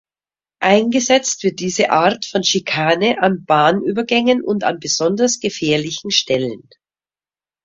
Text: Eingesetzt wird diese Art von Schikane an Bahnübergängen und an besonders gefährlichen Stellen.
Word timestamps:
Eingesetzt 0.63 1.43
wird 1.43 1.59
diese 1.59 1.91
Art 1.91 2.25
von 2.25 2.41
Schikane 2.43 3.21
an 3.21 3.45
Bahnübergängen 3.45 4.41
und 4.41 4.63
an 4.63 4.79
besonders 4.79 5.39
gefährlichen 5.39 6.09
Stellen. 6.09 6.67